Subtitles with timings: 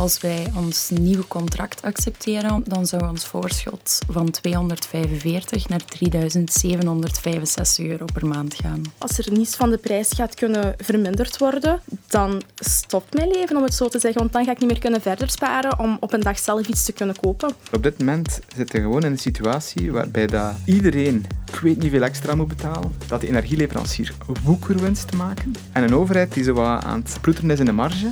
[0.00, 8.04] als wij ons nieuwe contract accepteren, dan zou ons voorschot van 245 naar 3765 euro
[8.12, 8.82] per maand gaan.
[8.98, 13.62] Als er niets van de prijs gaat kunnen verminderd worden, dan stopt mijn leven, om
[13.62, 14.20] het zo te zeggen.
[14.20, 16.84] Want dan ga ik niet meer kunnen verder sparen om op een dag zelf iets
[16.84, 17.52] te kunnen kopen.
[17.72, 21.90] Op dit moment zitten we gewoon in een situatie waarbij dat iedereen, ik weet niet
[21.90, 24.14] veel extra moet betalen, dat de energieleverancier
[24.44, 27.72] woekerwinst te maken en een overheid die zo wat aan het ploeteren is in de
[27.72, 28.10] marge.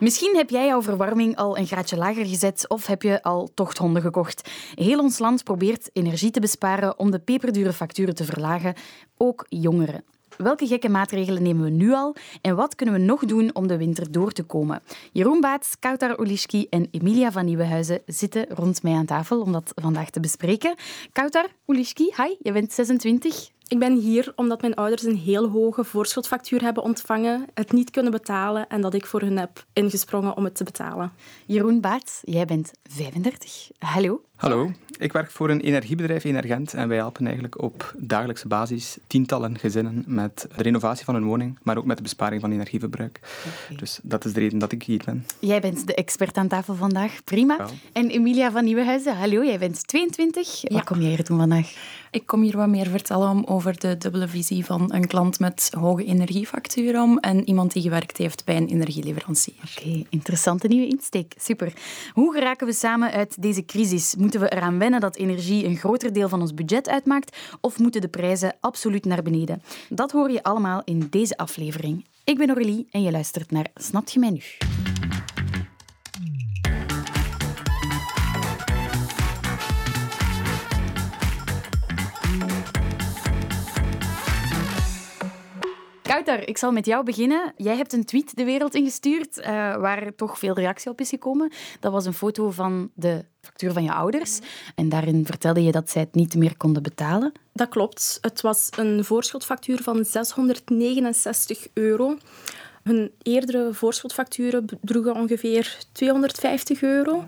[0.00, 4.02] Misschien heb jij jouw verwarming al een graadje lager gezet of heb je al tochthonden
[4.02, 4.50] gekocht.
[4.74, 8.74] Heel ons land probeert energie te besparen om de peperdure facturen te verlagen,
[9.16, 10.04] ook jongeren.
[10.36, 13.76] Welke gekke maatregelen nemen we nu al en wat kunnen we nog doen om de
[13.76, 14.82] winter door te komen?
[15.12, 19.72] Jeroen Baats, Kautar Olischki en Emilia van Nieuwenhuizen zitten rond mij aan tafel om dat
[19.74, 20.74] vandaag te bespreken.
[21.12, 23.50] Kautar Olischki, hi, je bent 26.
[23.70, 28.12] Ik ben hier omdat mijn ouders een heel hoge voorschotfactuur hebben ontvangen, het niet kunnen
[28.12, 31.12] betalen en dat ik voor hun heb ingesprongen om het te betalen.
[31.46, 33.70] Jeroen Baats, jij bent 35.
[33.78, 34.29] Hallo.
[34.40, 39.58] Hallo, ik werk voor een energiebedrijf Energent en wij helpen eigenlijk op dagelijkse basis tientallen
[39.58, 43.20] gezinnen met de renovatie van hun woning, maar ook met de besparing van energieverbruik.
[43.76, 45.26] Dus dat is de reden dat ik hier ben.
[45.38, 47.66] Jij bent de expert aan tafel vandaag, prima.
[47.92, 50.60] En Emilia van Nieuwenhuizen, hallo, jij bent 22.
[50.62, 51.72] Wat kom jij hier doen vandaag?
[52.10, 56.04] Ik kom hier wat meer vertellen over de dubbele visie van een klant met hoge
[56.04, 59.54] energiefacturen en iemand die gewerkt heeft bij een energieleverancier.
[59.76, 61.34] Oké, interessante nieuwe insteek.
[61.38, 61.72] Super.
[62.12, 64.14] Hoe geraken we samen uit deze crisis?
[64.30, 68.00] Moeten we eraan wennen dat energie een groter deel van ons budget uitmaakt of moeten
[68.00, 69.62] de prijzen absoluut naar beneden?
[69.88, 72.06] Dat hoor je allemaal in deze aflevering.
[72.24, 74.42] Ik ben Aurélie en je luistert naar Snapt je mij nu?
[86.38, 87.52] Ik zal met jou beginnen.
[87.56, 89.44] Jij hebt een tweet de wereld ingestuurd uh,
[89.76, 91.52] waar toch veel reactie op is gekomen.
[91.80, 94.38] Dat was een foto van de factuur van je ouders.
[94.74, 97.32] En daarin vertelde je dat zij het niet meer konden betalen.
[97.52, 98.18] Dat klopt.
[98.20, 102.16] Het was een voorschotfactuur van 669 euro.
[102.82, 107.24] Hun eerdere voorschotfacturen bedroegen ongeveer 250 euro.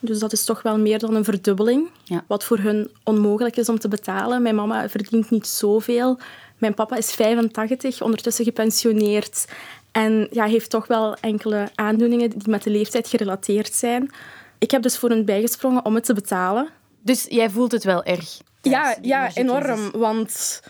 [0.00, 1.88] Dus dat is toch wel meer dan een verdubbeling.
[2.04, 2.24] Ja.
[2.26, 4.42] Wat voor hun onmogelijk is om te betalen.
[4.42, 6.18] Mijn mama verdient niet zoveel.
[6.62, 9.44] Mijn papa is 85, ondertussen gepensioneerd.
[9.92, 14.10] En ja, heeft toch wel enkele aandoeningen die met de leeftijd gerelateerd zijn.
[14.58, 16.68] Ik heb dus voor hen bijgesprongen om het te betalen.
[17.00, 18.40] Dus jij voelt het wel erg?
[18.60, 19.90] Ja, ja enorm.
[19.90, 20.62] Want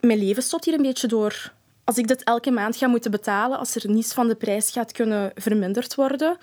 [0.00, 1.52] mijn leven stopt hier een beetje door.
[1.84, 4.92] Als ik dit elke maand ga moeten betalen, als er niets van de prijs gaat
[4.92, 6.38] kunnen verminderd worden,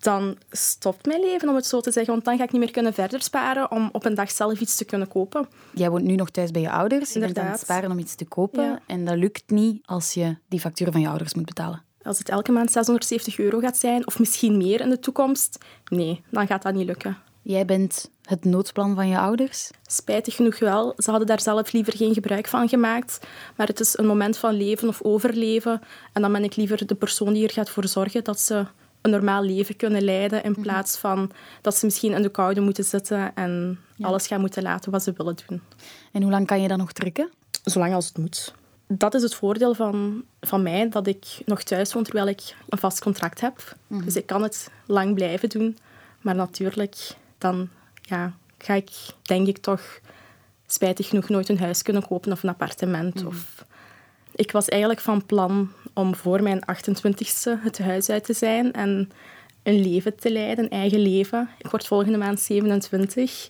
[0.00, 2.12] dan stopt mijn leven, om het zo te zeggen.
[2.12, 4.76] Want dan ga ik niet meer kunnen verder sparen om op een dag zelf iets
[4.76, 5.48] te kunnen kopen.
[5.74, 7.14] Jij woont nu nog thuis bij je ouders.
[7.14, 7.28] Inderdaad.
[7.28, 8.80] Je bent aan het sparen om iets te kopen.
[8.86, 11.82] En dat lukt niet als je die factuur van je ouders moet betalen.
[12.02, 16.22] Als het elke maand 670 euro gaat zijn, of misschien meer in de toekomst, nee,
[16.30, 17.16] dan gaat dat niet lukken.
[17.42, 19.70] Jij bent het noodplan van je ouders?
[19.82, 20.92] Spijtig genoeg wel.
[20.96, 23.26] Ze hadden daar zelf liever geen gebruik van gemaakt.
[23.56, 25.80] Maar het is een moment van leven of overleven.
[26.12, 28.66] En dan ben ik liever de persoon die er gaat voor zorgen dat ze
[29.00, 30.60] een normaal leven kunnen leiden in mhm.
[30.60, 31.30] plaats van
[31.60, 35.12] dat ze misschien in de koude moeten zitten en alles gaan moeten laten wat ze
[35.16, 35.60] willen doen.
[36.12, 37.30] En hoe lang kan je dan nog trekken?
[37.64, 38.54] Zolang als het moet.
[38.86, 42.78] Dat is het voordeel van, van mij, dat ik nog thuis woon terwijl ik een
[42.78, 43.76] vast contract heb.
[43.86, 44.04] Mhm.
[44.04, 45.78] Dus ik kan het lang blijven doen.
[46.20, 47.68] Maar natuurlijk, dan
[48.02, 48.90] ja, ga ik
[49.22, 50.00] denk ik toch
[50.66, 53.14] spijtig genoeg nooit een huis kunnen kopen of een appartement.
[53.14, 53.26] Mhm.
[53.26, 53.64] Of...
[54.40, 59.10] Ik was eigenlijk van plan om voor mijn 28ste het huis uit te zijn en
[59.62, 61.48] een leven te leiden, een eigen leven.
[61.58, 63.48] Ik word volgende maand 27.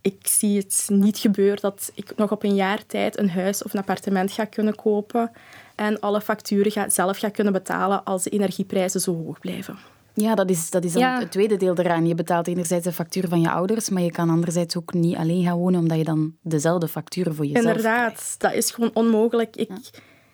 [0.00, 3.72] Ik zie het niet gebeuren dat ik nog op een jaar tijd een huis of
[3.72, 5.30] een appartement ga kunnen kopen
[5.74, 9.78] en alle facturen ga, zelf ga kunnen betalen als de energieprijzen zo hoog blijven.
[10.18, 12.06] Ja, dat is, dat is dan het tweede deel eraan.
[12.06, 15.44] Je betaalt enerzijds de factuur van je ouders, maar je kan anderzijds ook niet alleen
[15.44, 19.56] gaan wonen omdat je dan dezelfde facturen voor jezelf Inderdaad, dat is gewoon onmogelijk.
[19.56, 19.70] Ik,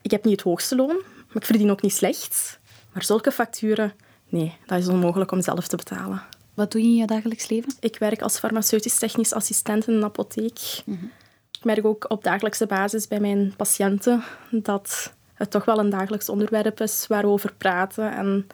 [0.02, 2.60] ik heb niet het hoogste loon, maar ik verdien ook niet slecht.
[2.92, 3.92] Maar zulke facturen,
[4.28, 6.22] nee, dat is onmogelijk om zelf te betalen.
[6.54, 7.72] Wat doe je in je dagelijks leven?
[7.80, 10.82] Ik werk als farmaceutisch technisch assistent in een apotheek.
[10.84, 11.04] Mhm.
[11.58, 16.28] Ik merk ook op dagelijkse basis bij mijn patiënten dat het toch wel een dagelijks
[16.28, 18.16] onderwerp is waar we over praten.
[18.16, 18.46] En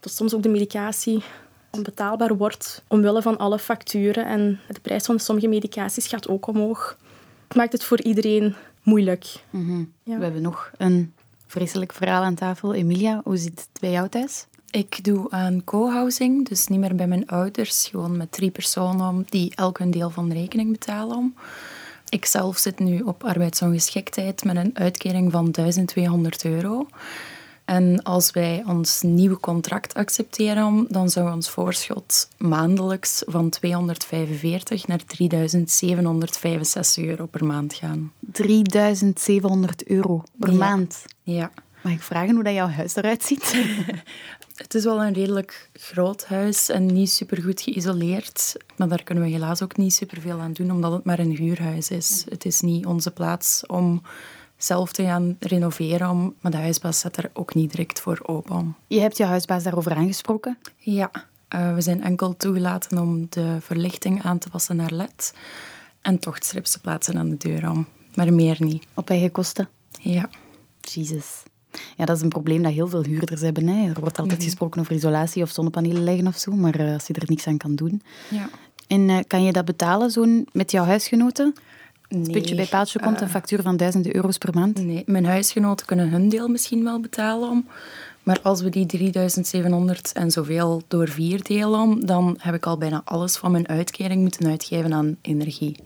[0.00, 1.22] dat soms ook de medicatie
[1.70, 4.26] onbetaalbaar wordt omwille van alle facturen.
[4.26, 6.98] En de prijs van sommige medicaties gaat ook omhoog.
[7.48, 9.42] Het maakt het voor iedereen moeilijk.
[9.50, 9.84] Mhm.
[10.02, 10.16] ja.
[10.16, 11.12] We hebben nog een
[11.46, 12.74] vreselijk verhaal aan tafel.
[12.74, 14.46] Emilia, hoe zit het bij jou thuis?
[14.70, 17.86] Ik doe aan co-housing, dus niet meer bij mijn ouders.
[17.86, 21.34] Gewoon met drie personen die elk een deel van de rekening betalen.
[22.08, 26.86] Ik zelf zit nu op arbeidsongeschiktheid met een uitkering van 1200 euro.
[27.68, 35.04] En als wij ons nieuwe contract accepteren, dan zou ons voorschot maandelijks van 245 naar
[35.04, 38.12] 3765 euro per maand gaan.
[38.20, 40.56] 3700 euro per Ja.
[40.58, 41.04] maand.
[41.22, 41.50] Ja.
[41.82, 43.64] Mag ik vragen hoe dat jouw huis eruit ziet?
[44.54, 48.56] Het is wel een redelijk groot huis en niet supergoed geïsoleerd.
[48.76, 51.90] Maar daar kunnen we helaas ook niet superveel aan doen, omdat het maar een huurhuis
[51.90, 52.24] is.
[52.28, 54.02] Het is niet onze plaats om
[54.58, 58.76] zelf te gaan renoveren, maar de huisbaas zet er ook niet direct voor open.
[58.86, 60.58] Je hebt je huisbaas daarover aangesproken.
[60.76, 61.10] Ja,
[61.48, 65.34] eh, we zijn enkel toegelaten om de verlichting aan te passen naar LED
[66.00, 67.86] en tochtstrips te plaatsen aan de deur om.
[68.14, 68.86] Maar meer niet.
[68.94, 69.68] Op eigen kosten.
[70.00, 70.30] Ja.
[70.80, 71.42] Jezus.
[71.96, 73.66] Ja, dat is een probleem dat heel veel huurders hebben.
[73.66, 73.88] Hè.
[73.88, 77.14] Er wordt altijd gesproken over isolatie of zonnepanelen leggen of zo, maar eh, als je
[77.14, 78.02] er niks aan kan doen.
[78.30, 78.48] ja.
[78.86, 81.54] En eh, kan je dat betalen, zo'n met jouw huisgenoten?
[82.08, 82.30] Nee.
[82.30, 84.84] Puntje bij paaltje komt een factuur van duizenden euro's per maand.
[84.84, 87.68] Nee, mijn huisgenoten kunnen hun deel misschien wel betalen.
[88.22, 93.02] Maar als we die 3700 en zoveel door vier delen, dan heb ik al bijna
[93.04, 95.76] alles van mijn uitkering moeten uitgeven aan energie.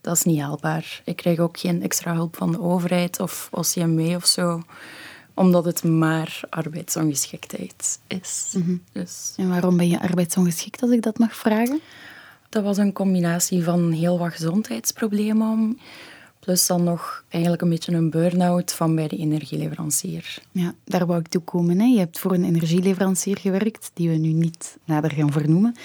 [0.00, 1.02] Dat is niet haalbaar.
[1.04, 4.62] Ik krijg ook geen extra hulp van de overheid of OCMW of zo,
[5.34, 8.54] omdat het maar arbeidsongeschiktheid is.
[8.92, 11.80] Dus En waarom ben je arbeidsongeschikt, als ik dat mag vragen?
[12.56, 15.78] Dat was een combinatie van heel wat gezondheidsproblemen,
[16.40, 20.38] plus dan nog eigenlijk een beetje een burn-out van bij de energieleverancier.
[20.52, 21.78] Ja, daar wou ik toe komen.
[21.78, 21.86] Hè.
[21.86, 25.76] Je hebt voor een energieleverancier gewerkt, die we nu niet nader gaan vernoemen.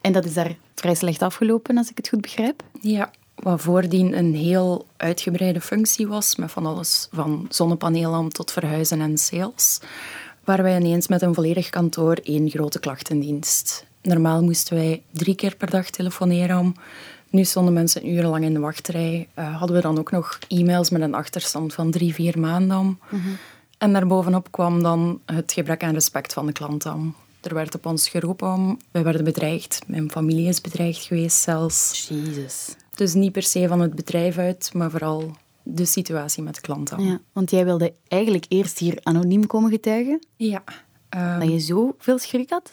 [0.00, 2.62] En dat is daar vrij slecht afgelopen, als ik het goed begrijp.
[2.80, 9.00] Ja, wat voordien een heel uitgebreide functie was, met van alles van zonnepanelen tot verhuizen
[9.00, 9.80] en sales,
[10.44, 13.86] waren wij ineens met een volledig kantoor één grote klachtendienst.
[14.06, 16.74] Normaal moesten wij drie keer per dag telefoneren.
[17.30, 19.28] Nu stonden mensen urenlang in de wachtrij.
[19.34, 22.98] Eh, hadden we dan ook nog e-mails met een achterstand van drie, vier maanden.
[23.78, 26.84] En daarbovenop kwam dan het gebrek aan respect van de klant.
[26.84, 29.80] Er werd op ons geroepen, wij werden bedreigd.
[29.86, 32.08] Mijn familie is bedreigd geweest zelfs.
[32.08, 32.74] Jezus.
[32.94, 37.04] Dus niet per se van het bedrijf uit, maar vooral de situatie met de klanten.
[37.04, 40.26] Ja, want jij wilde eigenlijk eerst hier anoniem komen getuigen.
[40.36, 40.62] Ja,
[41.08, 42.72] eh, Dat je zo veel schrik had.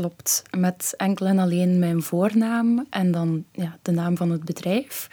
[0.00, 0.42] Klopt.
[0.56, 5.08] Met enkel en alleen mijn voornaam en dan ja, de naam van het bedrijf.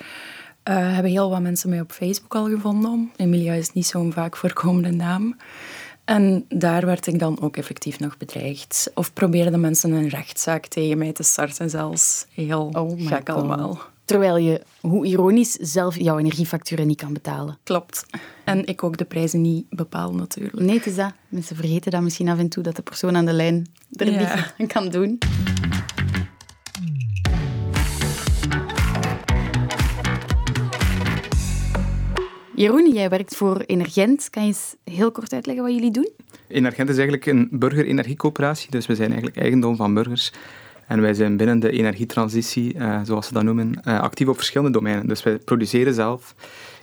[0.63, 3.11] Eh, hebben heel wat mensen mij op Facebook al gevonden.
[3.15, 5.37] Emilia is niet zo'n vaak voorkomende naam.
[6.05, 8.91] En daar werd ik dan ook effectief nog bedreigd.
[8.93, 12.25] Of probeerden mensen een rechtszaak tegen mij te starten zelfs.
[12.33, 13.79] Heel Oh gek allemaal.
[14.05, 17.57] Terwijl je, hoe ironisch, zelf jouw energiefacturen niet kan betalen.
[17.63, 18.05] Klopt.
[18.43, 20.59] En ik ook de prijzen niet bepaal natuurlijk.
[20.59, 21.11] Nee, het is dat.
[21.29, 24.19] Mensen vergeten dat misschien af en toe, dat de persoon aan de lijn er Ja.
[24.19, 25.17] niet aan kan doen.
[32.55, 34.29] Jeroen, jij werkt voor Energent.
[34.29, 36.09] Kan je eens heel kort uitleggen wat jullie doen?
[36.47, 40.31] Energent is eigenlijk een burgerenergiecoöperatie, dus we zijn eigenlijk eigendom van burgers.
[40.87, 44.71] En wij zijn binnen de energietransitie, eh, zoals ze dat noemen, eh, actief op verschillende
[44.71, 45.07] domeinen.
[45.07, 46.35] Dus wij produceren zelf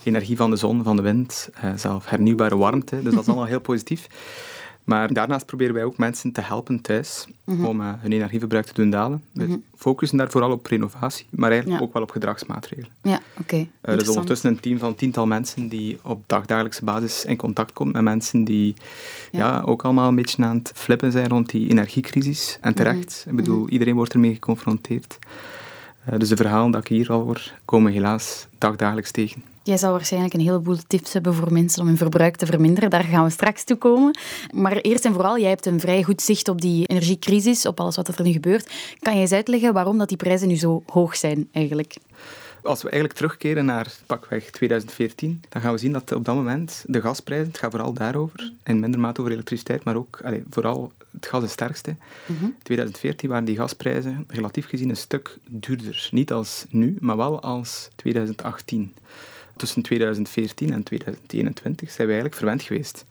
[0.02, 3.02] energie van de zon, van de wind, eh, zelf hernieuwbare warmte.
[3.02, 4.06] Dus dat is allemaal heel positief.
[4.90, 8.90] Maar daarnaast proberen wij ook mensen te helpen thuis om eh, hun energieverbruik te doen
[8.90, 9.22] dalen.
[9.32, 11.86] We focussen daar vooral op renovatie, maar eigenlijk Ja.
[11.86, 12.90] ook wel op gedragsmaatregelen.
[13.02, 13.56] Ja, oké.
[13.56, 14.08] Er is Interessant.
[14.16, 18.44] ondertussen een team van tiental mensen die op dagdagelijkse basis in contact komt met mensen
[18.44, 18.74] die
[19.30, 19.60] ja.
[19.66, 22.58] ook allemaal een beetje aan het flippen zijn rond die energiecrisis.
[22.60, 23.24] En terecht.
[23.28, 25.18] Ik bedoel, iedereen wordt ermee geconfronteerd.
[26.04, 29.42] Eh, dus de verhalen dat ik hier al hoor, komen helaas dagdagelijks tegen.
[29.70, 32.90] Jij zal waarschijnlijk een heleboel tips hebben voor mensen om hun verbruik te verminderen.
[32.90, 34.18] Daar gaan we straks toe komen.
[34.54, 37.96] Maar eerst en vooral, jij hebt een vrij goed zicht op die energiecrisis, op alles
[37.96, 38.70] wat er nu gebeurt.
[39.00, 41.96] Kan je eens uitleggen waarom dat die prijzen nu zo hoog zijn eigenlijk?
[42.62, 46.84] Als we eigenlijk terugkeren naar pakweg 2014, dan gaan we zien dat op dat moment
[46.86, 50.92] de gasprijzen, het gaat vooral daarover, in minder mate over elektriciteit, maar ook allee, vooral
[51.10, 51.96] het gas is het sterkste.
[52.26, 56.08] In 2014 waren die gasprijzen relatief gezien een stuk duurder.
[56.10, 58.94] Niet als nu, maar wel als 2018.
[59.60, 63.04] Tussen 2014 en 2021 zijn we eigenlijk verwend geweest.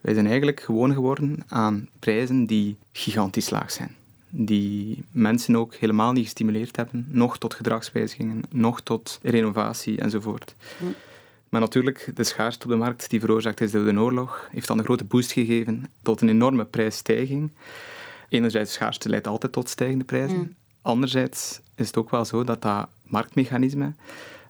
[0.00, 3.96] Wij zijn eigenlijk gewoon geworden aan prijzen die gigantisch laag zijn.
[4.28, 10.54] Die mensen ook helemaal niet gestimuleerd hebben, nog tot gedragswijzigingen, nog tot renovatie enzovoort.
[11.48, 14.78] Maar natuurlijk, de schaarste op de markt die veroorzaakt is door de oorlog, heeft dan
[14.78, 17.50] een grote boost gegeven tot een enorme prijsstijging.
[18.28, 20.56] Enerzijds, schaarste leidt altijd tot stijgende prijzen.
[20.82, 23.92] Anderzijds is het ook wel zo dat dat marktmechanisme,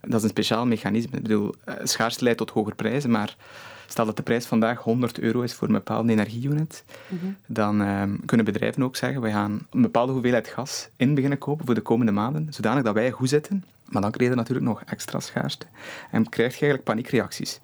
[0.00, 1.16] dat is een speciaal mechanisme.
[1.16, 3.36] Ik bedoel, eh, schaarste leidt tot hogere prijzen, maar
[3.86, 6.84] stel dat de prijs vandaag 100 euro is voor een bepaalde energieunit,
[7.46, 11.66] dan ehm, kunnen bedrijven ook zeggen, we gaan een bepaalde hoeveelheid gas in beginnen kopen
[11.66, 14.82] voor de komende maanden, zodanig dat wij goed zitten Maar dan krijg je natuurlijk nog
[14.86, 15.66] extra schaarste
[16.10, 17.60] en krijg je eigenlijk paniekreacties.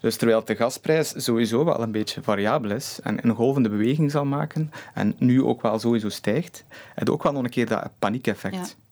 [0.00, 4.24] Dus terwijl de gasprijs sowieso wel een beetje variabel is en een golvende beweging zal
[4.24, 7.90] maken en nu ook wel sowieso stijgt, heb je ook wel nog een keer dat
[7.98, 8.54] paniekeffect.
[8.54, 8.82] Ja.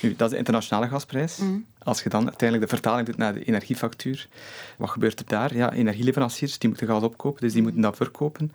[0.00, 1.38] Nu, dat is de internationale gasprijs.
[1.78, 4.28] Als je dan uiteindelijk de vertaling doet naar de energiefactuur,
[4.78, 5.56] wat gebeurt er daar?
[5.56, 8.52] Ja, energieleveranciers die moeten gas opkopen, dus die moeten dat verkopen.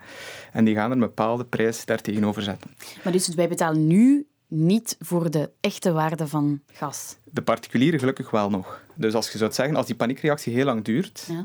[0.52, 2.70] En die gaan er een bepaalde prijs daar tegenover zetten.
[3.04, 7.16] Maar dus wij betalen nu niet voor de echte waarde van gas.
[7.24, 8.82] De particulieren gelukkig wel nog.
[8.94, 11.42] Dus als je zou zeggen, als die paniekreactie heel lang duurt, Ja.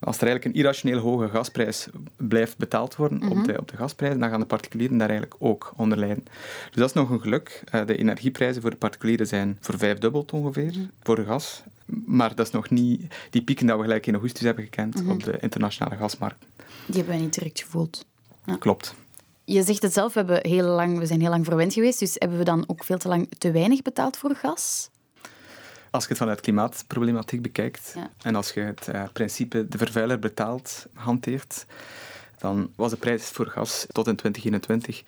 [0.00, 3.38] als er eigenlijk een irrationeel hoge gasprijs blijft betaald worden Mhm.
[3.38, 6.24] op, de, op de gasprijzen, dan gaan de particulieren daar eigenlijk ook onder lijden.
[6.24, 7.62] Dus dat is nog een geluk.
[7.70, 10.84] Eh, De energieprijzen voor de particulieren zijn vervijfdubbeld ongeveer Mhm.
[11.02, 11.62] voor de gas.
[12.06, 15.10] Maar dat is nog niet die pieken die we gelijk in augustus hebben gekend Mhm.
[15.10, 16.44] op de internationale gasmarkt.
[16.86, 18.06] Die hebben wij niet direct gevoeld.
[18.58, 18.94] Klopt.
[19.44, 22.16] Je zegt het zelf, we, hebben heel lang, we zijn heel lang verwend geweest, dus
[22.18, 24.90] hebben we dan ook veel te lang te weinig betaald voor gas?
[25.90, 28.10] Als je het vanuit klimaatproblematiek bekijkt Ja.
[28.22, 31.66] en als je het eh, principe de vervuiler betaalt hanteert,
[32.38, 35.02] dan was de prijs voor gas tot in 2021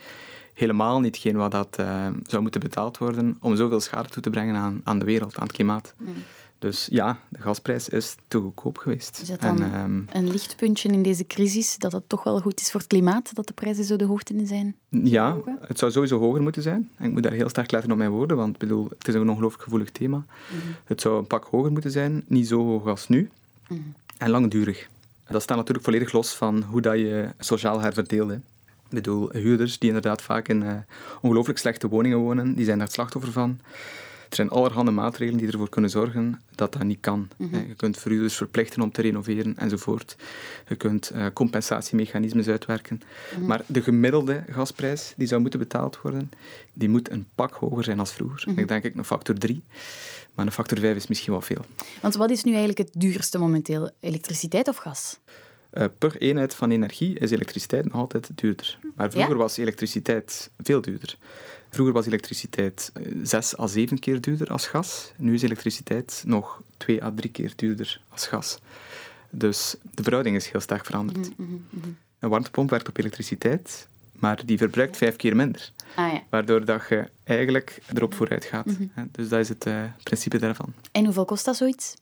[0.54, 4.30] helemaal niet geen wat dat eh, zou moeten betaald worden om zoveel schade toe te
[4.30, 5.94] brengen aan, aan de wereld, aan het klimaat.
[6.58, 9.18] Dus ja, de gasprijs is te goedkoop geweest.
[9.22, 12.60] Is dat dan En, ehm, een lichtpuntje in deze crisis, dat het toch wel goed
[12.60, 14.76] is voor het klimaat, dat de prijzen zo de hoogte in zijn?
[14.88, 16.90] Ja, het zou sowieso hoger moeten zijn.
[16.96, 19.30] En ik moet daar heel sterk letten op mijn woorden, want bedoel, het is een
[19.30, 20.24] ongelooflijk gevoelig thema.
[20.84, 23.30] Het zou een pak hoger moeten zijn, niet zo hoog als nu.
[24.18, 24.88] En langdurig.
[25.28, 28.30] Dat staat natuurlijk volledig los van hoe dat je sociaal herverdeelt.
[28.30, 28.36] hè.
[28.36, 30.74] Ik bedoel, huurders die inderdaad vaak in eh,
[31.20, 33.60] ongelooflijk slechte woningen wonen, die zijn daar het slachtoffer van.
[34.28, 37.28] Er zijn allerhande maatregelen die ervoor kunnen zorgen dat dat niet kan.
[37.50, 37.58] Hè.
[37.58, 40.16] Je kunt verhuurders verplichten om te renoveren enzovoort.
[40.68, 43.00] Je kunt eh, compensatiemechanismes uitwerken.
[43.46, 46.30] Maar de gemiddelde gasprijs die zou moeten betaald worden,
[46.72, 48.58] die moet een pak hoger zijn als vroeger.
[48.58, 49.62] Ik denk ik een factor 3.
[50.34, 51.64] Maar een factor 5 is misschien wel veel.
[52.00, 53.90] Want wat is nu eigenlijk het duurste momenteel?
[54.00, 55.18] Elektriciteit of gas?
[55.76, 58.78] Eh, per eenheid van energie is elektriciteit nog altijd duurder.
[58.94, 59.38] Maar vroeger Ja?
[59.38, 61.16] was elektriciteit veel duurder.
[61.70, 65.12] Vroeger was elektriciteit eh, zes à zeven keer duurder als gas.
[65.16, 68.58] Nu is elektriciteit nog twee à drie keer duurder als gas.
[69.30, 71.30] Dus de verhouding is heel sterk veranderd.
[72.18, 75.72] Een warmtepomp werkt op elektriciteit, maar die verbruikt vijf keer minder.
[75.94, 76.22] Ah ja.
[76.30, 78.66] Waardoor dat je eigenlijk erop vooruit gaat.
[79.10, 80.72] Dus dat is het eh, principe daarvan.
[80.92, 81.94] En hoeveel kost dat zoiets?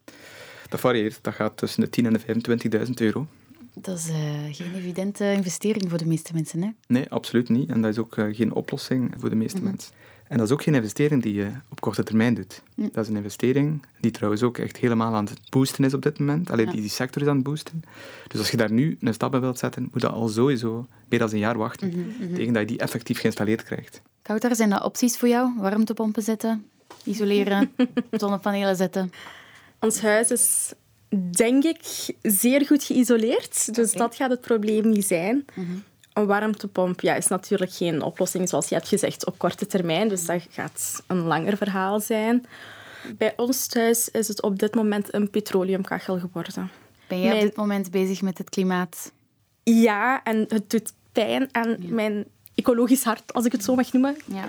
[0.68, 1.18] Dat varieert.
[1.22, 3.26] Dat gaat tussen de 10.000 en de 25.000 euro.
[3.74, 4.16] Dat is eh,
[4.50, 6.62] geen evidente investering voor de meeste mensen.
[6.62, 6.68] Hè?
[6.86, 7.70] Nee, absoluut niet.
[7.70, 9.92] En dat is ook eh, geen oplossing voor de meeste mensen.
[10.28, 12.62] En dat is ook geen investering die je op korte termijn doet.
[12.76, 16.18] Dat is een investering die trouwens ook echt helemaal aan het boosten is op dit
[16.18, 16.50] moment.
[16.50, 17.82] Alleen die, die sector is aan het boosten.
[18.28, 21.18] Dus als je daar nu een stap in wilt zetten, moet dat al sowieso meer
[21.18, 22.14] dan een jaar wachten.
[22.34, 24.02] Tegen dat je die effectief geïnstalleerd krijgt.
[24.22, 25.52] Kouter, zijn dat opties voor jou?
[25.58, 26.66] Warmtepompen zetten,
[27.04, 27.72] isoleren,
[28.10, 29.12] zonnepanelen zetten?
[29.80, 30.72] Ons huis is,
[31.30, 31.80] denk ik,
[32.22, 33.74] zeer goed geïsoleerd.
[33.74, 35.44] Dus dat gaat het probleem niet zijn.
[36.12, 40.08] Een warmtepomp ja, is natuurlijk geen oplossing, zoals je hebt gezegd, op korte termijn.
[40.08, 42.46] Dus dat gaat een langer verhaal zijn.
[43.18, 46.70] Bij ons thuis is het op dit moment een petroleumkachel geworden.
[47.08, 49.12] Ben jij op dit moment bezig met het klimaat?
[49.62, 54.16] Ja, en het doet pijn aan mijn ecologisch hart, als ik het zo mag noemen.
[54.24, 54.40] Ja.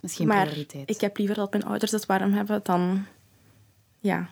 [0.00, 0.90] Dat is geen maar prioriteit.
[0.90, 3.06] ik heb liever dat mijn ouders het warm hebben dan...
[3.98, 4.30] Ja,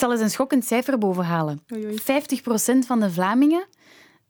[0.00, 1.60] zal eens een schokkend cijfer bovenhalen.
[1.72, 1.98] Oei, oei.
[1.98, 3.66] 50% van de Vlamingen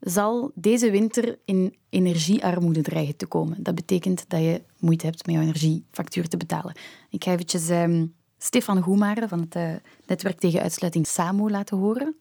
[0.00, 3.62] zal deze winter in energiearmoede dreigen te komen.
[3.62, 6.74] Dat betekent dat je moeite hebt met je energiefactuur te betalen.
[7.10, 8.06] Ik ga eventjes ehm,
[8.38, 9.74] Stefan Goemaren van het eh,
[10.06, 12.16] Netwerk tegen Uitsluiting SAMO laten horen.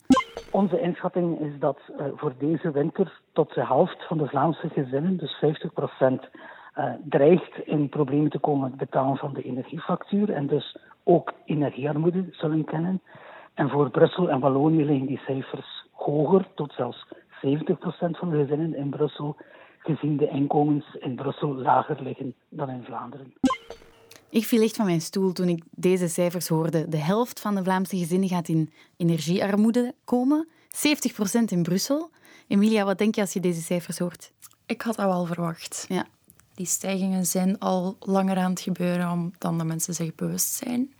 [0.51, 5.17] Onze inschatting is dat eh, voor deze winter tot de helft van de Vlaamse gezinnen,
[5.17, 6.29] dus 50 procent,
[6.73, 11.33] eh, dreigt in problemen te komen met het betalen van de energiefactuur en dus ook
[11.45, 13.01] energiearmoede zullen kennen.
[13.59, 17.05] En voor Brussel en Wallonië liggen die cijfers hoger, tot zelfs
[17.41, 19.35] 70 procent van de gezinnen in Brussel,
[19.79, 23.33] gezien de inkomens in Brussel lager liggen dan in Vlaanderen.
[24.29, 26.87] Ik viel echt van mijn stoel toen ik deze cijfers hoorde.
[26.87, 30.47] De helft van de Vlaamse gezinnen gaat in energiearmoede komen.
[30.49, 32.09] 70% in Brussel.
[32.47, 34.31] Emilia, wat denk je als je deze cijfers hoort?
[34.65, 35.85] Ik had dat wel verwacht.
[35.89, 36.05] Ja.
[36.53, 40.93] Die stijgingen zijn al langer aan het gebeuren dan de mensen zich bewust zijn.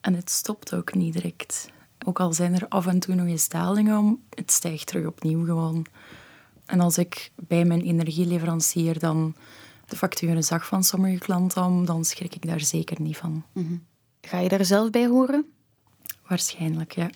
[0.00, 1.70] En het stopt ook niet direct.
[2.06, 5.44] Ook al zijn er af en toe nog eens dalingen, om, het stijgt terug opnieuw
[5.44, 5.86] gewoon.
[6.66, 9.34] En als ik bij mijn energieleverancier dan
[9.86, 13.44] de facturen zag van sommige klanten, om, dan schrik ik daar zeker niet van.
[14.20, 15.46] Ga je daar zelf bij horen?
[16.26, 17.10] Waarschijnlijk, ja.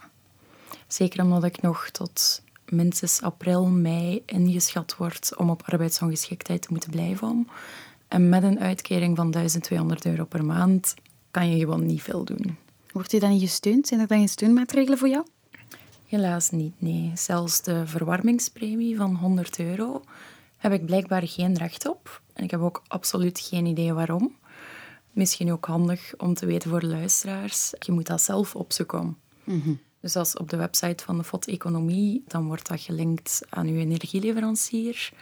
[0.86, 6.90] Zeker omdat ik nog tot minstens april, mei ingeschat wordt om op arbeidsongeschiktheid te moeten
[6.90, 7.28] blijven.
[7.28, 7.48] Om.
[8.08, 10.94] En met een uitkering van 1200 euro per maand
[11.30, 12.56] kan je gewoon niet veel doen.
[12.92, 13.86] Wordt je dan niet gesteund?
[13.86, 15.26] Zijn er dan geen steunmaatregelen voor jou?
[16.06, 17.12] Helaas niet, nee.
[17.14, 20.02] Zelfs de verwarmingspremie van 100 euro
[20.56, 22.22] heb ik blijkbaar geen recht op.
[22.32, 24.36] En ik heb ook absoluut geen idee waarom.
[25.10, 27.72] Misschien ook handig om te weten voor luisteraars.
[27.78, 29.16] Je moet dat zelf opzoeken.
[29.44, 33.66] Mm Dus als op de website van de FOD Economie, dan wordt dat gelinkt aan
[33.66, 35.12] uw energieleverancier.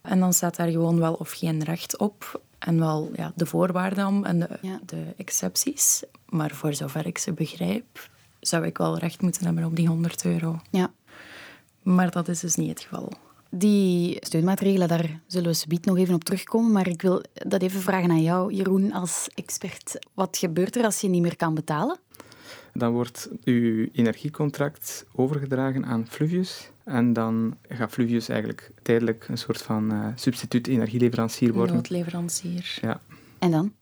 [0.00, 2.40] En dan staat daar gewoon wel of geen recht op.
[2.64, 4.48] En wel ja, de voorwaarden en de,
[4.86, 6.02] de excepties.
[6.28, 8.08] Maar voor zover ik ze begrijp,
[8.40, 10.60] zou ik wel recht moeten hebben op die 100 euro.
[10.70, 10.92] Ja.
[11.82, 13.12] Maar dat is dus niet het geval.
[13.50, 16.72] Die steunmaatregelen, daar zullen we subiet nog even op terugkomen.
[16.72, 19.98] Maar ik wil dat even vragen aan jou, Jeroen, als expert.
[20.14, 21.98] Wat gebeurt er als je niet meer kan betalen?
[22.74, 26.70] Dan wordt uw energiecontract overgedragen aan Fluvius.
[26.84, 31.74] En dan gaat Fluvius eigenlijk tijdelijk een soort van uh, substituut energieleverancier worden.
[31.74, 32.78] Noodleverancier.
[32.80, 33.00] Ja.
[33.38, 33.72] En dan?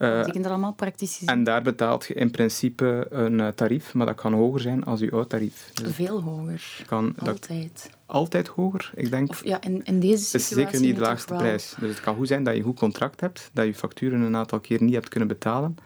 [0.00, 1.28] Wat eh, betekent dat allemaal praktisch gezien?
[1.28, 5.00] En daar betaalt je in principe een eh, tarief, maar dat kan hoger zijn als
[5.00, 5.70] je oud tarief.
[5.74, 6.82] Dus Veel hoger.
[6.86, 7.90] Kan, altijd.
[8.06, 9.28] altijd hoger, ik denk.
[9.28, 11.74] Of, ja, in, in deze situatie is zeker niet de laagste prijs.
[11.80, 14.36] Dus het kan goed zijn dat je een goed contract hebt, dat je facturen een
[14.36, 15.76] aantal keer niet hebt kunnen betalen,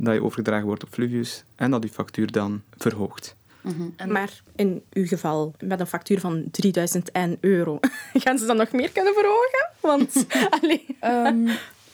[0.00, 3.36] dat je overgedragen wordt op Fluvius en dat je factuur dan verhoogt.
[3.60, 4.12] Mhm.
[4.12, 7.78] Maar in uw geval, met een factuur van 3000 euro,
[8.24, 9.68] gaan ze dan nog meer kunnen verhogen?
[9.80, 10.26] Want,
[11.26, 11.48] um,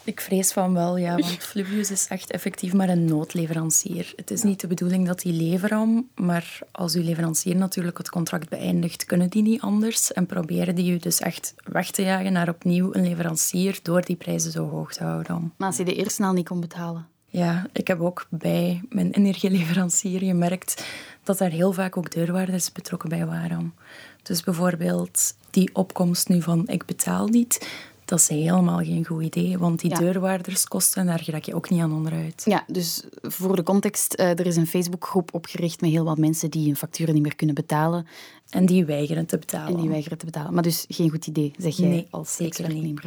[0.04, 1.14] ik vrees van wel, ja.
[1.16, 4.12] Want Fluvius is echt effectief maar een noodleverancier.
[4.16, 8.48] Het is niet de bedoeling dat die leveren, maar als uw leverancier natuurlijk het contract
[8.48, 12.48] beëindigt, kunnen die niet anders en proberen die u dus echt weg te jagen naar
[12.48, 15.52] opnieuw een leverancier door die prijzen zo hoog te houden.
[15.56, 17.06] Maar als je de eerste al niet kon betalen?
[17.28, 20.86] Ja, ik heb ook bij mijn energieleverancier gemerkt
[21.22, 23.74] dat daar heel vaak ook deurwaarders betrokken bij waren.
[24.22, 27.68] Dus bijvoorbeeld die opkomst nu van ik betaal niet,
[28.06, 29.98] dat is helemaal geen goed idee, want die ja.
[29.98, 32.42] deurwaarderskosten, daar raak je ook niet aan onderuit.
[32.44, 36.50] Ja, dus voor de context, uh, er is een Facebookgroep opgericht met heel wat mensen
[36.50, 38.06] die hun facturen niet meer kunnen betalen.
[38.50, 39.74] En die weigeren te betalen.
[39.74, 40.54] En die weigeren te betalen.
[40.54, 43.00] Maar dus geen goed idee, zeg jij nee, als zeker niet.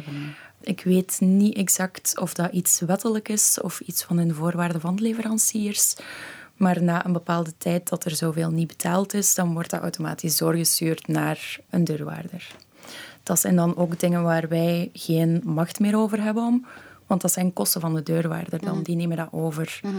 [0.60, 5.00] Ik weet niet exact of dat iets wettelijk is of iets van de voorwaarden van
[5.00, 5.96] leveranciers.
[6.56, 10.36] Maar na een bepaalde tijd dat er zoveel niet betaald is, dan wordt dat automatisch
[10.36, 12.56] doorgestuurd naar een deurwaarder.
[13.22, 16.66] Dat zijn dan ook dingen waar wij geen macht meer over hebben.
[17.06, 18.74] Want dat zijn kosten van de deurwaarder dan.
[18.74, 18.82] Mhm.
[18.82, 19.80] Die nemen dat over.
[19.82, 19.94] Mhm.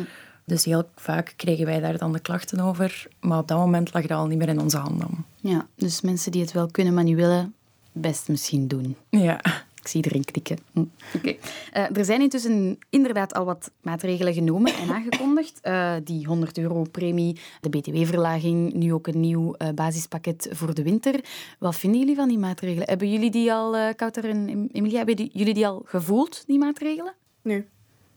[0.45, 3.07] Dus heel vaak kregen wij daar dan de klachten over.
[3.19, 5.25] Maar op dat moment lag dat al niet meer in onze handen.
[5.35, 7.53] Ja, dus mensen die het wel kunnen, maar niet willen,
[7.91, 8.95] best misschien doen.
[9.09, 9.41] Ja.
[9.81, 10.57] Ik zie iedereen knikken.
[10.71, 10.83] Hm.
[11.15, 11.27] Oké.
[11.29, 15.59] Uh, er zijn intussen inderdaad al wat maatregelen genomen en aangekondigd.
[15.63, 20.83] Uh, die 100 euro premie, de btw-verlaging, nu ook een nieuw uh, basispakket voor de
[20.83, 21.23] winter.
[21.59, 22.87] Wat vinden jullie van die maatregelen?
[22.87, 26.59] Hebben jullie die al, uh, Kouter en Emilia, hebben die, jullie die al gevoeld, die
[26.59, 27.13] maatregelen?
[27.41, 27.65] Nee.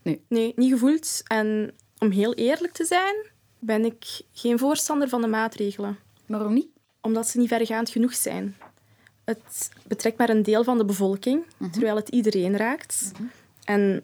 [0.02, 0.20] Nee.
[0.28, 1.22] Nee, niet gevoeld.
[1.26, 3.14] En om heel eerlijk te zijn,
[3.58, 5.98] ben ik geen voorstander van de maatregelen.
[6.26, 6.68] Waarom niet?
[7.00, 8.56] Omdat ze niet vergaand genoeg zijn.
[9.24, 11.70] Het betrekt maar een deel van de bevolking, mhm.
[11.70, 13.10] terwijl het iedereen raakt.
[13.12, 13.22] Mhm.
[13.64, 14.02] En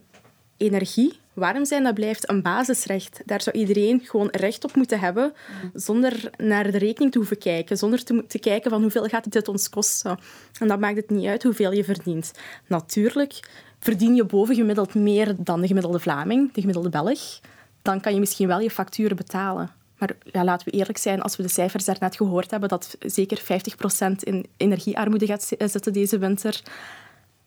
[0.56, 3.20] energie, warm zijn, dat blijft een basisrecht.
[3.24, 5.78] Daar zou iedereen gewoon recht op moeten hebben, mhm.
[5.78, 9.48] zonder naar de rekening te hoeven kijken, zonder te, te kijken van hoeveel gaat het
[9.48, 10.18] ons kosten.
[10.59, 12.33] En dat maakt het niet uit hoeveel je verdient.
[12.66, 13.40] Natuurlijk
[13.78, 17.40] verdien je bovengemiddeld meer dan de gemiddelde Vlaming, de gemiddelde Belg,
[17.83, 19.70] dan kan je misschien wel je facturen betalen.
[20.01, 23.43] Maar ja, laten we eerlijk zijn, als we de cijfers daarnet gehoord hebben, dat zeker
[23.43, 23.45] 50%
[24.21, 26.63] in energiearmoede gaat zitten deze winter,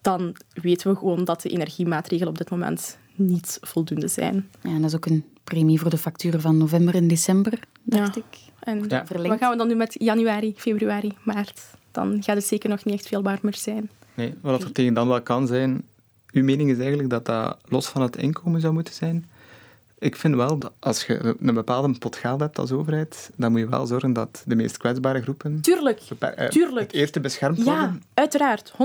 [0.02, 4.50] dan weten we gewoon dat de energiemaatregelen op dit moment niet voldoende zijn.
[4.62, 8.18] Ja, en dat is ook een premie voor de facturen van november en december, dacht
[8.18, 8.24] ik.
[8.60, 9.06] En ja.
[9.12, 11.62] wat gaan we dan doen met januari, februari, maart?
[11.92, 13.90] Dan gaat het zeker nog niet echt veel warmer zijn.
[14.14, 15.84] Nee, wat er tegen dan wel kan zijn...
[16.32, 19.26] Uw mening is eigenlijk dat dat los van het inkomen zou moeten zijn?
[20.04, 23.60] Ik vind wel dat als je een bepaalde pot geld hebt als overheid, dan moet
[23.60, 26.86] je wel zorgen dat de meest kwetsbare groepen tuurlijk, uh, tuurlijk.
[26.86, 27.82] het eerste beschermd worden.
[27.82, 28.76] Ja, uiteraard, 100%.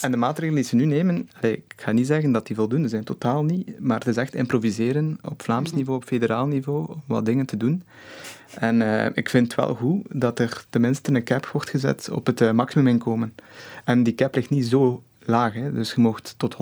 [0.00, 3.04] En de maatregelen die ze nu nemen, ik ga niet zeggen dat die voldoende zijn,
[3.04, 5.78] totaal niet, maar het is echt improviseren op Vlaams mhm.
[5.78, 7.82] niveau, op federaal niveau, om wat dingen te doen.
[8.54, 12.26] En uh, ik vind het wel goed dat er tenminste een cap wordt gezet op
[12.26, 13.34] het uh, maximuminkomen.
[13.84, 15.54] En die cap ligt niet zo laag.
[15.54, 15.72] Hè.
[15.72, 16.56] Dus je mocht tot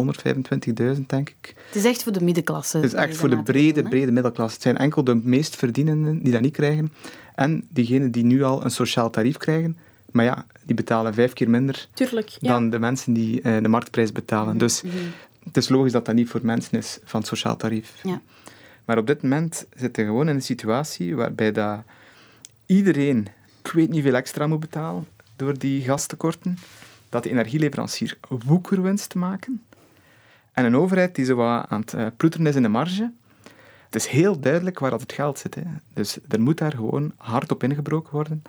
[0.97, 1.55] 125.000, denk ik.
[1.66, 2.77] Het is echt voor de middenklasse.
[2.77, 4.55] Het is echt voor de brede, brede middenklasse.
[4.55, 6.92] Het zijn enkel de meest verdienenden die dat niet krijgen.
[7.35, 9.79] En diegenen die nu al een sociaal tarief krijgen.
[10.11, 12.49] Maar ja, die betalen vijf keer minder Tuurlijk, ja.
[12.49, 14.49] dan de mensen die uh, de marktprijs betalen.
[14.49, 14.97] Mhm, dus mhm.
[15.44, 17.94] het is logisch dat dat niet voor mensen is van het sociaal tarief.
[18.03, 18.21] Ja.
[18.85, 21.83] Maar op dit moment zitten we gewoon in een situatie waarbij dat
[22.66, 23.29] iedereen
[23.68, 26.59] ik weet niet veel extra moet betalen door die gastekorten,
[27.09, 29.62] dat de energieleverancier woekerwinst maken
[30.59, 33.12] en een overheid die zo wat aan het uh, ploeteren is in de marge.
[33.85, 35.55] Het is heel duidelijk waar dat het geld zit.
[35.55, 35.62] Hè.
[35.92, 38.42] Dus er moet daar gewoon hard op ingebroken worden.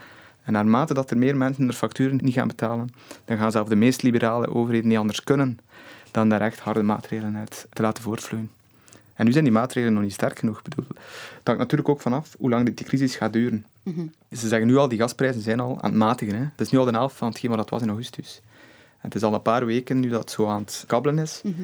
[0.43, 2.89] En naarmate dat er meer mensen de facturen niet gaan betalen,
[3.25, 5.59] dan gaan zelfs de meest liberale overheden niet anders kunnen
[6.11, 8.51] dan daar echt harde maatregelen uit te laten voortvloeien.
[9.13, 10.61] En nu zijn die maatregelen nog niet sterk genoeg.
[10.61, 10.85] Bedoel.
[10.87, 10.97] Dat
[11.43, 13.65] hangt natuurlijk ook vanaf hoe lang die crisis gaat duren.
[13.83, 16.35] Mm Ze zeggen nu al, die gasprijzen zijn al aan het matigen.
[16.35, 16.41] Hè.
[16.41, 18.41] Het is nu al de helft van hetgeen wat dat was in augustus.
[18.99, 21.41] Het is al een paar weken nu dat het zo aan het kabbelen is.
[21.43, 21.61] Mhm.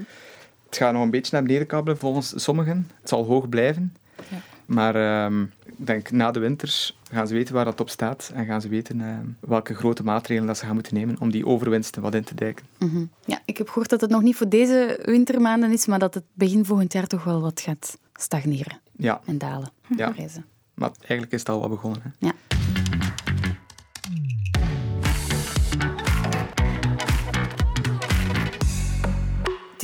[0.66, 2.90] Het gaat nog een beetje naar beneden kabbelen volgens sommigen.
[3.00, 3.96] Het zal hoog blijven.
[4.30, 4.38] Ja.
[4.66, 8.46] Maar uh, ik denk na de winters gaan ze weten waar dat op staat en
[8.46, 12.02] gaan ze weten uh, welke grote maatregelen dat ze gaan moeten nemen om die overwinsten
[12.02, 12.66] wat in te dijken.
[12.80, 16.14] Mm Ja, ik heb gehoord dat het nog niet voor deze wintermaanden is, maar dat
[16.14, 19.22] het begin volgend jaar toch wel wat gaat stagneren ja.
[19.26, 19.70] en dalen.
[19.98, 20.14] Ja.
[20.74, 22.02] Maar eigenlijk is het al wat begonnen.
[22.02, 22.10] Hè.
[22.28, 22.55] Ja.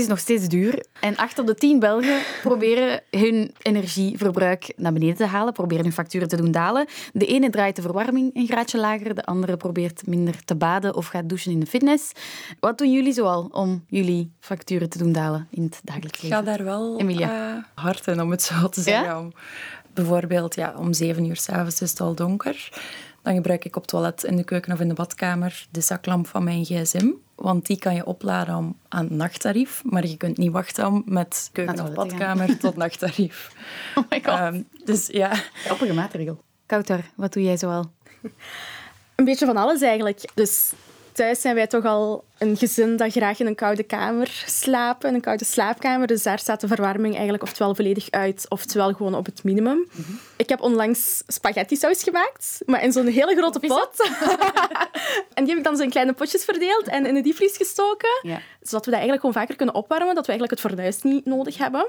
[0.02, 0.86] Is nog steeds duur.
[1.00, 5.94] En acht op de tien Belgen proberen hun energieverbruik naar beneden te halen, proberen hun
[5.94, 6.88] facturen te doen dalen.
[7.14, 11.08] De ene draait de verwarming een graadje lager, de andere probeert minder te baden of
[11.08, 12.12] gaat douchen in de fitness.
[12.60, 16.40] Wat doen jullie zoal om jullie facturen te doen dalen in het dagelijks leven?
[16.40, 17.56] Ik ga daar wel Emilia.
[17.56, 19.34] Uh, hard in, om het zo te zeggen.
[19.94, 22.70] bijvoorbeeld, ja, om zeven uur s'avonds is het al donker.
[23.22, 26.28] Dan gebruik ik op het toilet, in de keuken of in de badkamer de zaklamp
[26.28, 27.12] van mijn gsm.
[27.36, 29.82] Want die kan je opladen om, aan nachttarief.
[29.86, 33.52] Maar je kunt niet wachten om met keuken of badkamer tot nachttarief.
[33.96, 34.40] Oh my god.
[34.40, 35.34] Um, dus ja.
[35.54, 36.42] Grappige maatregel.
[36.66, 37.92] Kouter, wat doe jij zoal?
[39.16, 40.30] Een beetje van alles eigenlijk.
[40.34, 40.74] Dus
[41.14, 45.22] thuis zijn wij toch al een gezin dat graag in een koude kamer slapen, een
[45.22, 46.08] koude slaapkamer.
[46.08, 49.88] Dus daar staat de verwarming eigenlijk oftewel volledig uit, oftewel gewoon op het minimum.
[50.36, 54.10] Ik heb onlangs spaghetti saus gemaakt, maar in zo'n hele grote pot.
[55.34, 58.20] en die heb ik dan zo in kleine potjes verdeeld en in de diepvries gestoken.
[58.22, 58.42] Ja.
[58.62, 61.58] Zodat we dat eigenlijk gewoon vaker kunnen opwarmen, dat we eigenlijk het fornuis niet nodig
[61.58, 61.88] hebben.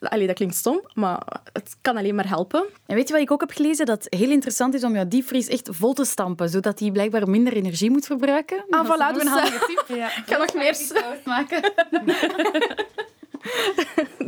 [0.00, 2.64] Allee, dat klinkt stom, maar het kan alleen maar helpen.
[2.86, 3.86] En weet je wat ik ook heb gelezen?
[3.86, 7.28] Dat het heel interessant is om jouw diepvries echt vol te stampen, zodat die blijkbaar
[7.28, 8.64] minder energie moet verbruiken.
[8.70, 9.84] Ah, voilà, dus, een handige tip.
[9.96, 10.16] Ja.
[10.16, 10.76] Ik kan nog meer
[11.24, 11.62] maken.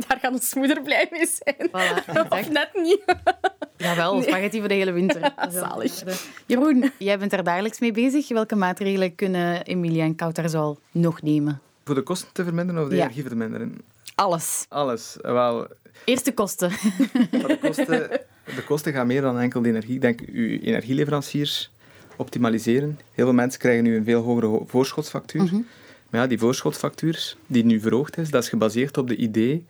[0.07, 1.69] Daar gaat ons moeder blij mee zijn.
[1.69, 3.03] Voilà, of net niet.
[3.77, 4.23] Jawel, nee.
[4.23, 5.33] spaghetti voor de hele winter.
[5.49, 6.03] Zalig.
[6.45, 8.27] Jeroen, jij bent daar dagelijks mee bezig.
[8.27, 11.61] Welke maatregelen kunnen Emilia en Kouter nog nemen?
[11.85, 13.81] Voor de kosten te verminderen of de energie te verminderen?
[14.15, 14.65] Alles.
[14.69, 15.17] Alles.
[15.21, 15.67] Wel,
[16.05, 16.69] Eerst de kosten.
[17.31, 18.09] De kosten,
[18.55, 19.95] de kosten gaan meer dan enkel de energie.
[19.95, 21.71] Ik denk, uw energieleveranciers
[22.15, 22.99] optimaliseren.
[23.11, 25.43] Heel veel mensen krijgen nu een veel hogere voorschotsfactuur.
[25.43, 25.61] Mhm.
[26.09, 29.65] Maar ja, die voorschotsfactuur die nu verhoogd is, dat is gebaseerd op de idee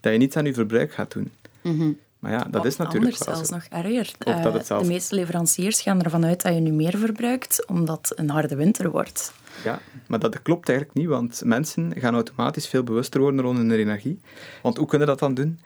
[0.00, 1.32] dat je niets aan je verbruik gaat doen.
[1.60, 1.92] Mhm.
[2.18, 3.16] Maar ja, dat is natuurlijk...
[3.18, 4.10] Anders zelfs nog erger.
[4.26, 8.30] Uh, de meeste leveranciers gaan ervan uit dat je nu meer verbruikt, omdat het een
[8.30, 9.32] harde winter wordt.
[9.64, 13.70] Ja, maar dat klopt eigenlijk niet, want mensen gaan automatisch veel bewuster worden rond hun
[13.70, 14.20] energie.
[14.62, 15.58] Want hoe kunnen dat dan doen?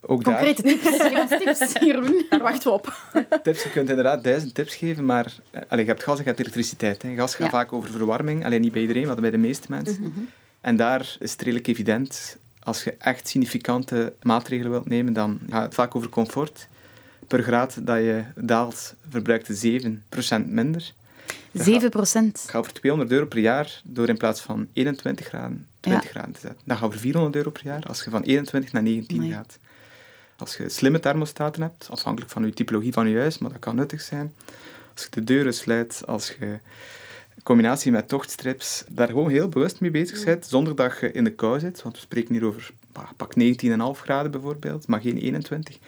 [0.00, 0.78] Ook Concrete daar...
[0.78, 2.26] tips, tips, Jeroen.
[2.30, 2.92] Daar wachten we op.
[3.42, 6.28] Tips, je kunt inderdaad duizend tips geven, maar eh, allez, je hebt gas en je
[6.28, 7.02] hebt elektriciteit.
[7.02, 7.14] Hè.
[7.14, 10.00] Gas gaat vaak over verwarming, alleen niet bij iedereen, maar bij de meeste mensen.
[10.00, 10.20] Mhm.
[10.60, 15.62] En daar is het redelijk evident, als je echt significante maatregelen wilt nemen, dan gaat
[15.62, 16.68] het vaak over comfort.
[17.26, 20.00] Per graad dat je daalt, verbruikt je
[20.40, 20.92] 7% minder.
[21.52, 22.44] 7 procent.
[22.50, 26.40] Ga over 200 euro per jaar door in plaats van 21 graden 20 graden te
[26.40, 26.60] zetten.
[26.64, 29.58] Dan ga over 400 euro per jaar als je van 21 naar 19 gaat.
[30.36, 33.76] Als je slimme thermostaten hebt, afhankelijk van je typologie van je huis, maar dat kan
[33.76, 34.34] nuttig zijn.
[34.94, 36.58] Als je de deuren sluit, als je
[37.42, 41.34] combinatie met tochtstrips, daar gewoon heel bewust mee bezig bent, zonder dat je in de
[41.34, 41.82] kou zit.
[41.82, 42.70] Want we spreken hier over
[43.16, 45.78] pak 19,5 graden bijvoorbeeld, maar geen 21.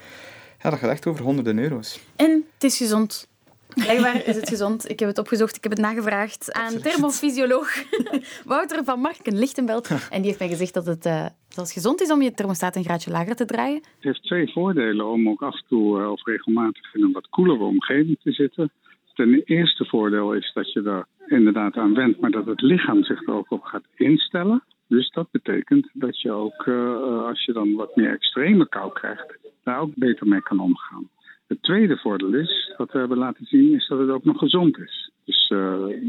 [0.62, 2.00] Ja, dat gaat echt over honderden euro's.
[2.16, 3.28] En het is gezond.
[3.74, 4.90] Blijkbaar is het gezond.
[4.90, 7.68] Ik heb het opgezocht, ik heb het nagevraagd aan thermofysioloog
[8.52, 9.88] Wouter van Marken, Lichtenbelt.
[10.10, 13.10] En die heeft mij gezegd dat het uh, gezond is om je thermostaat een graadje
[13.10, 13.74] lager te draaien.
[13.74, 17.28] Het heeft twee voordelen om ook af en toe uh, of regelmatig in een wat
[17.28, 18.70] koelere omgeving te zitten.
[19.14, 23.26] Ten eerste voordeel is dat je er inderdaad aan went, maar dat het lichaam zich
[23.26, 24.62] er ook op gaat instellen.
[24.86, 29.38] Dus dat betekent dat je ook, uh, als je dan wat meer extreme kou krijgt,
[29.64, 31.08] daar ook beter mee kan omgaan.
[31.50, 34.78] Het tweede voordeel is, wat we hebben laten zien, is dat het ook nog gezond
[34.78, 35.10] is.
[35.24, 35.58] Dus uh,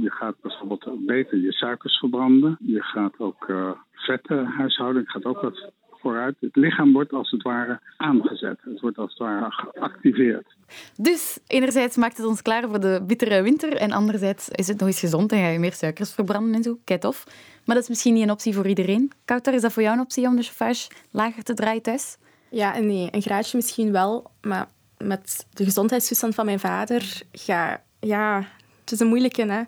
[0.02, 2.58] je gaat bijvoorbeeld beter je suikers verbranden.
[2.60, 5.08] Je gaat ook uh, vetten huishouden.
[5.08, 6.36] gaat ook wat vooruit.
[6.40, 8.60] Het lichaam wordt als het ware aangezet.
[8.62, 10.56] Het wordt als het ware geactiveerd.
[10.98, 13.76] Dus enerzijds maakt het ons klaar voor de bittere winter.
[13.76, 16.78] En anderzijds is het nog eens gezond en ga je meer suikers verbranden en zo.
[16.84, 17.24] Kijk tof.
[17.66, 19.12] Maar dat is misschien niet een optie voor iedereen.
[19.26, 22.18] Kouter, is dat voor jou een optie om de chauffage lager te draaien thuis?
[22.50, 23.08] Ja, nee.
[23.12, 24.32] Een graadje misschien wel.
[24.42, 24.68] Maar
[25.04, 28.44] met de gezondheidstoestand van mijn vader ga ja,
[28.82, 29.62] Het is een moeilijke, hè.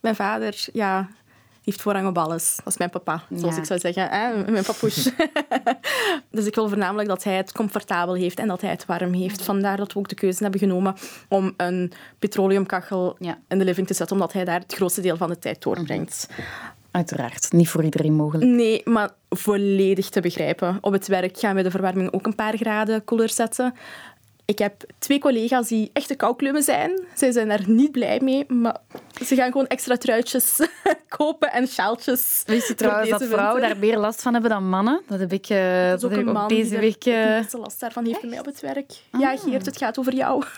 [0.00, 1.08] Mijn vader, ja,
[1.64, 2.56] heeft voorrang op alles.
[2.56, 3.60] Dat is mijn papa, zoals Ja.
[3.60, 4.08] ik zou zeggen.
[4.08, 4.50] Hè?
[4.50, 5.10] Mijn papoes.
[6.30, 9.42] dus ik wil voornamelijk dat hij het comfortabel heeft en dat hij het warm heeft.
[9.42, 10.94] Vandaar dat we ook de keuze hebben genomen
[11.28, 13.38] om een petroleumkachel Ja.
[13.48, 16.28] in de living te zetten, omdat hij daar het grootste deel van de tijd doorbrengt.
[16.90, 18.50] Uiteraard, niet voor iedereen mogelijk.
[18.50, 20.78] Nee, maar volledig te begrijpen.
[20.80, 23.74] Op het werk gaan we de verwarming ook een paar graden koeler zetten.
[24.46, 27.00] Ik heb twee collega's die echte koukleumen zijn.
[27.14, 28.76] Zij zijn daar niet blij mee, maar
[29.26, 30.60] ze gaan gewoon extra truitjes
[31.16, 32.42] kopen en sjaaltjes.
[32.46, 35.02] Wist je trouwens dat vrouwen daar meer last van hebben dan mannen?
[35.08, 36.74] Dat heb ik, eh, Dat is dat ook heb een ik man ook die deze
[36.74, 37.04] er week...
[37.04, 38.92] eh, meeste last daarvan heeft bij mij op het werk.
[39.18, 40.42] Ja, Geert, het gaat over jou.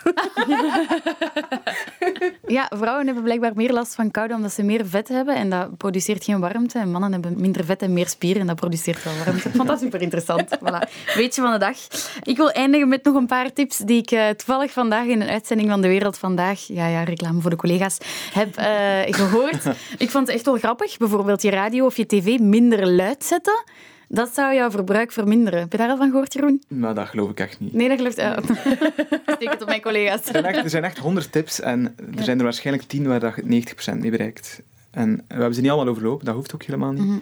[2.47, 5.77] Ja, vrouwen hebben blijkbaar meer last van koude omdat ze meer vet hebben en dat
[5.77, 6.79] produceert geen warmte.
[6.79, 9.47] En mannen hebben minder vet en meer spieren en dat produceert wel warmte.
[9.49, 10.49] Ik vond dat super interessant.
[10.63, 10.89] Voilà.
[11.15, 11.77] Weetje van de dag.
[12.23, 15.29] Ik wil eindigen met nog een paar tips die ik eh, toevallig vandaag in een
[15.29, 17.97] uitzending van De Wereld Vandaag, ja, ja, reclame voor de collega's,
[18.33, 19.65] heb eh, gehoord.
[19.97, 20.97] Ik vond het echt wel grappig.
[20.97, 23.63] Bijvoorbeeld je radio of je tv minder luid zetten.
[24.07, 25.59] Dat zou jouw verbruik verminderen.
[25.59, 26.63] Heb je daar al van gehoord, Jeroen?
[26.67, 27.73] Maar dat geloof ik echt niet.
[27.73, 28.19] Nee, dat gelooft...
[28.19, 28.37] Uh,
[29.35, 30.25] steek het op mijn collega's.
[30.25, 33.41] Er zijn echt, er zijn echt 100 tips en er zijn er waarschijnlijk 10 waar
[33.45, 33.63] je
[33.93, 34.61] 90% mee bereikt.
[34.91, 37.21] En we hebben ze niet allemaal overlopen, dat hoeft ook helemaal niet.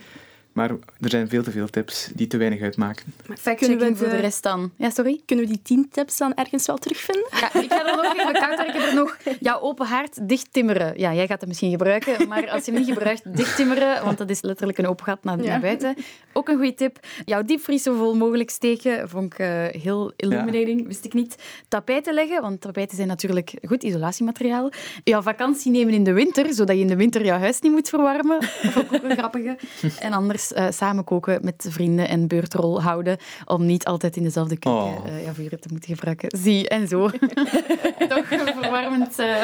[0.56, 3.06] Maar er zijn veel te veel tips die te weinig uitmaken.
[3.56, 4.72] Kunnen we, voor de rest dan.
[4.78, 5.22] Ja, sorry?
[5.26, 7.28] kunnen we die tien tips dan ergens wel terugvinden?
[7.32, 10.48] Ja, ik ga er nog even koud ik heb er nog jouw open haard dicht
[10.52, 11.00] timmeren.
[11.00, 14.18] Ja, jij gaat het misschien gebruiken, maar als je hem niet gebruikt, dicht timmeren, want
[14.18, 15.50] dat is letterlijk een open gat naar, Ja.
[15.50, 15.96] naar buiten.
[16.34, 17.00] Ook een goede tip.
[17.26, 21.36] Jouw diepvries zo vol mogelijk steken, vond ik eh, heel illuminating, wist ik niet.
[21.68, 24.70] Tapijten leggen, want tapijten zijn natuurlijk goed isolatiemateriaal.
[25.04, 27.90] Jouw vakantie nemen in de winter, zodat je in de winter jouw huis niet moet
[27.90, 28.44] verwarmen.
[28.44, 29.58] Vond ik ook een grappige.
[30.00, 34.58] En anders eh, samen koken met vrienden en beurtrol houden, om niet altijd in dezelfde
[34.58, 35.06] keuken Oh.
[35.08, 36.38] eh, ja, vuren te moeten gebruiken.
[36.38, 37.10] Zie, en zo.
[38.10, 39.44] Toch een verwarmend eh,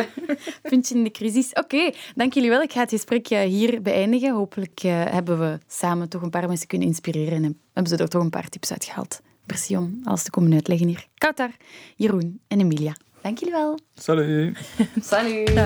[0.62, 1.54] puntje in de crisis.
[1.54, 2.62] Oké, dank jullie wel.
[2.62, 4.34] Ik ga het gesprek hier beëindigen.
[4.34, 8.10] Hopelijk eh, hebben we samen toch een paar mensen kunnen inspireren en hebben ze er
[8.10, 9.22] toch een paar tips uitgehaald.
[9.46, 11.08] Merci om alles te komen uitleggen hier.
[11.18, 11.50] Kautar,
[11.96, 12.96] Jeroen en Emilia.
[13.22, 13.80] Dank jullie wel.
[13.96, 14.58] Salut!
[15.02, 15.54] Salut.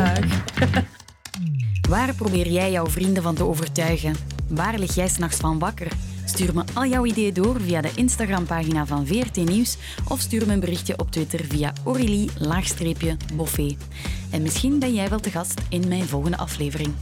[1.89, 4.15] Waar probeer jij jouw vrienden van te overtuigen?
[4.47, 5.91] Waar lig jij s'nachts van wakker?
[6.25, 9.77] Stuur me al jouw ideeën door via de Instagram-pagina van VRT Nieuws
[10.09, 13.75] of stuur me een berichtje op Twitter via Aurélie-Boffé.
[14.31, 16.93] En misschien ben jij wel te gast in mijn volgende aflevering.